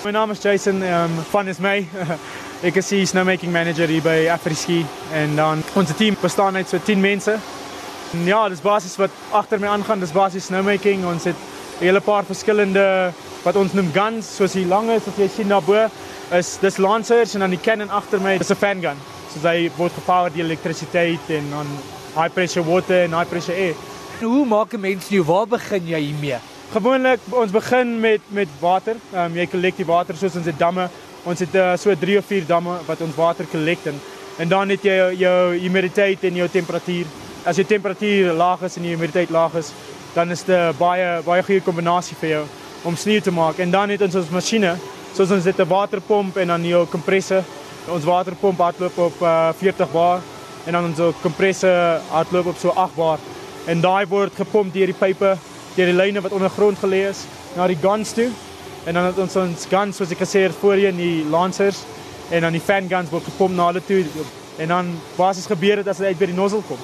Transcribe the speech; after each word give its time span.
My 0.00 0.10
naam 0.10 0.30
is 0.30 0.40
Jason, 0.40 0.82
um, 0.82 1.10
van 1.28 1.48
is 1.48 1.58
my. 1.58 1.86
Ek 2.68 2.76
is 2.80 2.86
die 2.88 3.02
snowmaking 3.04 3.52
manager 3.52 3.88
hier 3.92 4.00
by 4.00 4.30
Afriski 4.32 4.78
en 5.12 5.34
dan 5.36 5.60
ons 5.76 5.90
team 5.98 6.16
bestaan 6.22 6.56
uit 6.56 6.68
so 6.70 6.80
10 6.86 7.02
mense. 7.04 7.34
En 8.16 8.22
ja, 8.24 8.38
dis 8.48 8.62
basies 8.64 8.96
wat 8.96 9.12
agter 9.36 9.60
my 9.60 9.68
aangaan, 9.68 10.00
dis 10.00 10.14
basies 10.16 10.46
snowmaking. 10.48 11.04
Ons 11.04 11.28
het 11.28 11.36
'n 11.36 11.84
hele 11.84 12.00
paar 12.00 12.24
verskillende 12.24 13.12
wat 13.44 13.56
ons 13.60 13.76
noem 13.76 13.92
guns, 13.92 14.30
soos 14.36 14.56
die 14.56 14.64
langes 14.64 15.04
wat 15.04 15.18
jy 15.20 15.28
sien 15.28 15.52
daarbo, 15.52 15.90
is 16.32 16.56
dis 16.60 16.78
lancers 16.80 17.34
en 17.34 17.40
dan 17.40 17.50
die 17.50 17.60
cannon 17.60 17.90
agter 17.90 18.20
my, 18.20 18.38
dis 18.38 18.50
'n 18.50 18.56
fan 18.56 18.80
gun. 18.80 18.96
So 19.34 19.46
hy 19.48 19.70
word 19.76 19.92
gepower 19.92 20.32
deur 20.32 20.44
elektrisiteit 20.48 21.28
en 21.28 21.50
dan 21.50 21.66
high 22.16 22.32
pressure 22.32 22.64
water 22.64 23.04
en 23.04 23.12
high 23.12 23.28
pressure 23.28 23.54
air. 23.56 23.74
Hoe 24.20 24.46
maak 24.46 24.72
'n 24.72 24.80
mens 24.80 25.10
nou? 25.10 25.24
Waar 25.24 25.46
begin 25.46 25.86
jy 25.86 26.00
hiermee? 26.00 26.40
Gewoonlik 26.70 27.24
ons 27.34 27.50
begin 27.50 27.96
met 28.00 28.20
met 28.30 28.48
water. 28.60 28.94
Ehm 29.12 29.36
um, 29.36 29.72
die 29.76 29.84
water 29.84 30.14
soos 30.16 30.36
ons 30.36 30.46
het 30.46 30.58
damme. 30.58 30.84
Ons 31.24 31.40
het 31.42 31.54
uh, 31.54 31.72
so 31.76 31.94
3 31.98 32.18
of 32.18 32.24
4 32.24 32.46
damme 32.46 32.76
wat 32.86 33.00
ons 33.00 33.16
water 33.16 33.46
kollek 33.50 33.78
en 34.38 34.48
dan 34.48 34.68
het 34.68 34.82
jy 34.82 34.94
jou, 35.18 35.58
humiditeit 35.58 36.22
en 36.24 36.34
jou 36.34 36.48
temperatuur. 36.48 37.06
As 37.44 37.56
jou 37.56 37.66
temperatuur 37.66 38.32
laag 38.32 38.62
is 38.62 38.76
en 38.76 38.82
die 38.82 38.94
humiditeit 38.94 39.30
laag 39.30 39.54
is, 39.54 39.72
dan 40.14 40.30
is 40.30 40.44
dit 40.44 40.78
baie 40.78 41.20
baie 41.26 41.42
goeie 41.42 41.60
kombinasie 41.60 42.16
jou 42.28 42.46
om 42.84 42.96
sneeu 42.96 43.20
te 43.20 43.30
maak. 43.30 43.58
En 43.58 43.70
dan 43.70 43.90
het 43.90 44.02
ons 44.02 44.14
ons 44.14 44.30
masjiene, 44.30 44.76
soos 45.12 45.30
ons 45.30 45.44
het 45.44 45.58
'n 45.58 45.68
waterpomp 45.68 46.36
en 46.36 46.46
dan 46.46 46.64
jou 46.64 46.86
kompressor. 46.86 47.42
Ons 47.88 48.04
waterpomp 48.04 48.58
hardloop 48.58 48.98
op 48.98 49.22
uh, 49.22 49.50
40 49.58 49.90
bar 49.92 50.20
en 50.66 50.72
dan 50.72 50.84
ons 50.84 51.14
kompressor 51.22 52.00
hardloop 52.10 52.46
op 52.46 52.56
so 52.56 52.68
8 52.68 52.94
bar. 52.94 53.18
En 53.66 53.80
daai 53.80 54.06
word 54.06 54.32
gepomp 54.36 54.72
deur 54.72 54.86
die 54.86 55.00
pype, 55.00 55.36
deur 55.76 55.90
die 55.90 55.96
lyne 55.96 56.22
wat 56.24 56.34
ondergrond 56.36 56.78
gelê 56.82 57.04
is 57.10 57.24
na 57.56 57.66
die 57.70 57.78
guns 57.80 58.14
toe. 58.16 58.30
En 58.86 58.96
dan 58.96 59.10
het 59.10 59.18
ons 59.18 59.36
ons 59.36 59.66
guns 59.70 59.96
soos 59.96 60.12
ek 60.14 60.22
gesê 60.24 60.46
het 60.46 60.56
voorheen 60.56 60.96
die 60.96 61.24
lancers 61.30 61.84
en 62.30 62.46
dan 62.46 62.56
die 62.56 62.62
fan 62.64 62.88
guns 62.88 63.10
word 63.12 63.26
gepomp 63.28 63.54
na 63.56 63.70
hulle 63.70 63.82
toe 63.84 64.04
en 64.60 64.68
dan 64.68 64.90
basies 65.16 65.48
gebeur 65.48 65.80
dit 65.80 65.88
as 65.88 66.00
dit 66.00 66.10
uit 66.10 66.18
by 66.18 66.28
die 66.30 66.36
nozzle 66.36 66.62
kom. 66.68 66.80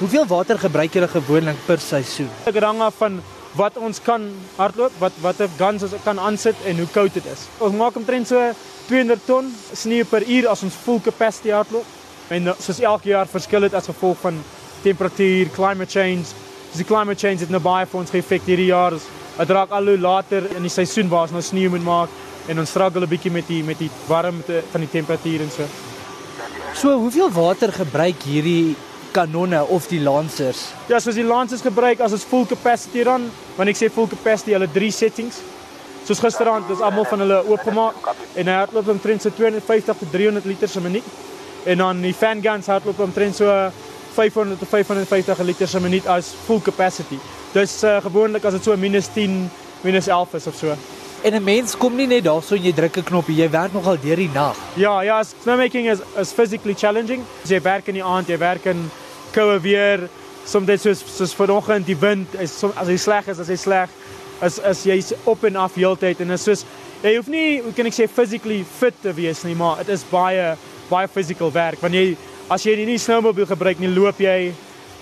Hoeveel 0.00 0.26
water 0.26 0.58
gebruik 0.58 0.94
julle 0.94 1.08
gewoonlik 1.08 1.60
per 1.66 1.80
seisoen? 1.80 2.30
Dit 2.44 2.62
hang 2.62 2.80
af 2.82 2.98
van 2.98 3.20
wat 3.56 3.76
ons 3.76 4.00
kan 4.02 4.24
hardloop, 4.56 4.94
wat 4.98 5.16
watter 5.20 5.50
guns 5.58 5.84
ons 5.86 5.94
kan 6.04 6.18
aansit 6.18 6.56
en 6.66 6.78
hoe 6.80 6.88
koud 6.92 7.14
dit 7.14 7.26
is. 7.28 7.46
Ons 7.60 7.76
maak 7.76 7.96
omtrent 8.00 8.28
so 8.28 8.40
200 8.88 9.26
ton 9.26 9.50
sneeu 9.76 10.06
per 10.08 10.24
uur 10.24 10.48
as 10.50 10.64
ons 10.66 10.78
full 10.84 11.00
capacity 11.04 11.52
hardloop. 11.52 11.86
En 12.32 12.48
uh, 12.48 12.56
soos 12.58 12.80
elke 12.80 13.12
jaar 13.12 13.28
verskil 13.28 13.68
dit 13.68 13.74
as 13.76 13.90
gevolg 13.90 14.18
van 14.24 14.40
temperatuur, 14.82 15.52
climate 15.54 15.92
change. 15.92 16.32
Dis 16.72 16.80
die 16.80 16.88
climate 16.88 17.20
change 17.20 17.44
het 17.44 17.50
nou 17.52 17.60
baie 17.60 17.84
vir 17.84 17.98
ons 18.00 18.10
geëffek 18.10 18.46
hierdie 18.48 18.70
jaar. 18.70 18.94
Dit 19.36 19.50
raak 19.52 19.74
al 19.76 19.90
hoe 19.90 19.98
later 20.00 20.46
in 20.56 20.64
die 20.64 20.72
seisoen 20.72 21.10
waar 21.12 21.26
ons 21.26 21.34
nou 21.36 21.42
sneeu 21.44 21.68
moet 21.74 21.84
maak 21.84 22.14
en 22.48 22.62
ons 22.62 22.70
struggle 22.70 23.04
'n 23.04 23.10
bietjie 23.10 23.30
met 23.30 23.46
die 23.46 23.62
met 23.62 23.78
die 23.78 23.90
warmte 24.08 24.62
van 24.72 24.80
die 24.80 24.88
temperatuur 24.88 25.40
en 25.40 25.50
so. 25.50 25.66
So, 26.74 26.96
hoeveel 26.96 27.30
water 27.30 27.72
gebruik 27.72 28.22
hierdie 28.24 28.74
kanonne 29.12 29.66
of 29.68 29.86
die 29.88 30.00
lancers? 30.00 30.72
Ja, 30.88 30.98
soos 30.98 31.14
die 31.14 31.24
lancers 31.24 31.60
gebruik 31.60 32.00
as 32.00 32.12
ons 32.12 32.24
full 32.24 32.46
capacity 32.46 33.02
run, 33.02 33.30
wanneer 33.56 33.74
ek 33.74 33.82
sê 33.82 33.92
full 33.92 34.08
capacity, 34.08 34.52
hulle 34.52 34.68
drie 34.72 34.90
settings. 34.90 35.42
Soos 36.06 36.18
gisteraand, 36.18 36.68
dis 36.68 36.80
almal 36.80 37.04
van 37.04 37.18
hulle 37.18 37.44
oopgemaak 37.48 37.94
en 38.34 38.46
hy 38.46 38.52
hardloop 38.52 38.88
omtrent 38.88 39.22
so 39.22 39.30
250 39.30 39.98
tot 39.98 40.10
300 40.10 40.44
liter 40.44 40.68
per 40.68 40.82
minuut. 40.82 41.04
En 41.64 41.78
dan 41.78 42.00
die 42.00 42.14
fan 42.14 42.40
guns 42.42 42.66
hardloop 42.66 42.98
omtrent 43.00 43.36
so 43.36 43.70
500 44.12 44.58
tot 44.58 44.68
550 44.68 45.44
liter 45.44 45.68
per 45.68 45.80
minuut 45.80 46.06
as 46.06 46.32
full 46.46 46.60
capacity. 46.60 47.18
Dis 47.52 47.82
uh, 47.84 47.98
gewoonlik 48.04 48.44
as 48.44 48.56
dit 48.56 48.64
so 48.64 48.76
minus 48.76 49.08
10, 49.14 49.50
minus 49.82 50.08
11 50.08 50.34
is 50.40 50.46
of 50.46 50.56
so. 50.56 50.76
En 51.22 51.34
'n 51.34 51.44
mens 51.44 51.76
kom 51.76 51.94
nie 51.96 52.06
net 52.06 52.24
daarso 52.24 52.56
en 52.56 52.62
jy 52.62 52.72
druk 52.72 52.96
'n 52.96 53.04
knoppie, 53.04 53.36
jy 53.36 53.50
werk 53.50 53.72
nogal 53.72 53.96
deur 54.00 54.16
die 54.16 54.30
nag. 54.34 54.56
Ja, 54.74 55.00
ja, 55.02 55.22
snowmaking 55.22 55.90
is 55.90 56.00
is 56.18 56.32
physically 56.32 56.74
challenging. 56.74 57.22
Jy 57.46 57.60
werk 57.62 57.86
in 57.88 57.94
die 57.94 58.04
aand, 58.04 58.28
jy 58.28 58.38
werk 58.38 58.64
in 58.66 58.90
koue 59.32 59.60
weer. 59.60 60.08
Soms 60.44 60.66
dit 60.66 60.80
soos 60.80 61.04
soos 61.16 61.34
vanoggend 61.34 61.86
die 61.86 61.96
wind 61.96 62.34
is 62.34 62.58
som, 62.58 62.72
as 62.76 62.88
hy 62.88 62.96
sleg 62.96 63.28
is, 63.28 63.38
as 63.38 63.48
hy 63.48 63.56
sleg 63.56 63.88
is 64.42 64.58
is 64.58 64.82
jy's 64.84 65.12
op 65.24 65.44
en 65.44 65.56
af 65.56 65.74
heeltyd 65.74 66.20
en 66.20 66.30
is 66.30 66.42
soos 66.42 66.64
jy 67.02 67.16
hoef 67.16 67.28
nie, 67.28 67.60
hoe 67.62 67.72
kan 67.72 67.86
ek 67.86 67.94
sê 67.94 68.08
physically 68.08 68.64
fit 68.64 68.94
te 69.02 69.12
wees 69.14 69.44
nie, 69.44 69.54
maar 69.54 69.76
dit 69.76 69.94
is 69.94 70.04
baie 70.10 70.56
baie 70.90 71.08
physical 71.08 71.52
werk. 71.52 71.80
Wanneer 71.80 72.10
jy 72.10 72.16
as 72.48 72.64
jy 72.66 72.76
nie 72.86 72.98
snowmobile 72.98 73.46
gebruik 73.46 73.78
nie, 73.78 73.88
loop 73.88 74.20
jy 74.20 74.52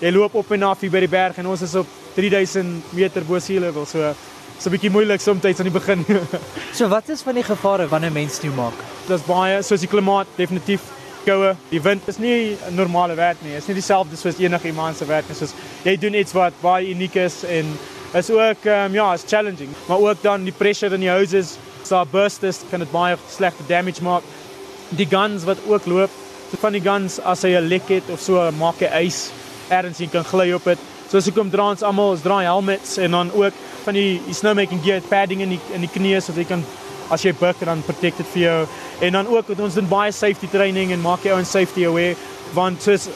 jy 0.01 0.11
loop 0.11 0.35
op 0.35 0.51
en 0.51 0.63
af 0.63 0.81
hier 0.81 0.91
by 0.91 0.99
die 0.99 1.11
berg 1.11 1.37
en 1.37 1.47
ons 1.47 1.61
is 1.61 1.75
op 1.77 1.87
3000 2.15 2.93
meter 2.97 3.21
bo 3.23 3.39
sea 3.39 3.61
level, 3.61 3.85
so 3.85 4.13
so 4.61 4.69
'n 4.69 4.73
bietjie 4.73 4.91
moeilik 4.91 5.21
soms 5.21 5.45
aan 5.45 5.69
die 5.69 5.73
begin. 5.73 6.05
so 6.77 6.87
wat 6.87 7.09
is 7.09 7.21
van 7.21 7.35
die 7.35 7.43
gevare 7.43 7.87
wanneer 7.87 8.11
mens 8.11 8.35
sneeu 8.35 8.53
maak? 8.53 8.73
Dit's 9.07 9.25
baie 9.25 9.61
soos 9.63 9.81
die 9.81 9.89
klimaat 9.89 10.27
definitief 10.37 10.81
koue. 11.25 11.55
Die 11.69 11.81
wind 11.81 12.07
is 12.07 12.17
nie 12.17 12.57
'n 12.69 12.75
normale 12.75 13.15
werk 13.15 13.37
nie. 13.41 13.55
Is 13.55 13.67
nie 13.67 13.75
dieselfde 13.75 14.15
soos 14.15 14.37
enige 14.37 14.67
iemand 14.67 14.97
se 14.97 15.05
werk 15.05 15.27
nie. 15.29 15.35
Soos 15.35 15.53
jy 15.83 15.97
doen 15.97 16.13
iets 16.13 16.33
wat 16.33 16.53
baie 16.61 16.89
uniek 16.89 17.15
is 17.15 17.43
en 17.43 17.65
is 18.13 18.29
ook 18.29 18.65
um, 18.65 18.93
ja, 18.93 19.13
is 19.13 19.23
challenging. 19.27 19.69
Maar 19.87 19.97
ook 19.97 20.21
dan 20.21 20.43
die 20.43 20.53
pressure 20.53 20.93
in 20.93 20.99
die 20.99 21.09
houses, 21.09 21.57
so 21.83 21.95
daar 21.95 22.07
burst 22.07 22.43
is, 22.43 22.59
kan 22.69 22.79
dit 22.79 22.91
baie 22.91 23.17
slegte 23.29 23.63
damage 23.67 24.03
maak. 24.03 24.23
Die 24.89 25.07
guns 25.07 25.43
wat 25.43 25.57
ook 25.67 25.85
loop, 25.85 26.09
van 26.59 26.73
die 26.73 26.81
guns 26.81 27.19
as 27.19 27.43
hy 27.43 27.55
'n 27.55 27.67
lek 27.67 27.87
het 27.89 28.09
of 28.09 28.19
so 28.21 28.51
maak 28.51 28.79
hy 28.79 29.05
ys 29.07 29.31
ergens 29.69 29.99
jy 29.99 30.07
kan 30.07 30.23
gly 30.23 30.51
op 30.53 30.63
dit. 30.63 30.79
So 31.09 31.17
as 31.17 31.27
ek 31.27 31.35
kom 31.35 31.49
dra 31.49 31.69
ons 31.69 31.83
almal, 31.83 32.11
ons 32.11 32.21
dra 32.21 32.41
helmets 32.41 32.97
en 32.97 33.11
dan 33.11 33.31
ook 33.31 33.53
van 33.83 33.93
die, 33.93 34.21
die 34.25 34.33
snowmaking 34.33 34.83
gear 34.83 35.01
padding 35.01 35.41
in 35.41 35.49
die 35.49 35.59
in 35.73 35.81
die 35.81 35.89
knieë 35.89 36.21
sodat 36.21 36.37
jy 36.37 36.47
kan 36.47 36.63
as 37.09 37.23
jy 37.23 37.33
buig 37.33 37.57
dan 37.59 37.81
protect 37.83 38.17
dit 38.17 38.27
vir 38.33 38.41
jou. 38.41 38.67
En 39.01 39.11
dan 39.11 39.27
ook 39.27 39.49
ons 39.57 39.73
doen 39.73 39.87
baie 39.87 40.11
safety 40.11 40.47
training 40.47 40.91
en 40.91 41.01
maak 41.01 41.23
jou 41.23 41.35
own 41.35 41.45
safety 41.45 41.85
aware 41.85 42.15
want 42.53 42.81
soos 42.81 43.09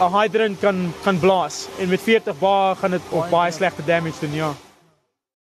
'n 0.00 0.12
hydrant 0.12 0.60
kan 0.60 0.92
kan 1.04 1.18
blaas 1.18 1.68
en 1.78 1.88
met 1.88 2.00
40 2.00 2.38
bar 2.38 2.76
gaan 2.76 2.90
dit 2.90 3.02
op 3.10 3.30
baie 3.30 3.52
slegte 3.52 3.84
damage 3.84 4.20
doen 4.20 4.34
ja 4.34 4.71